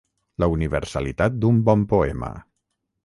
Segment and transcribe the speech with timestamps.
[0.43, 2.33] La universalitat d’un bon poema.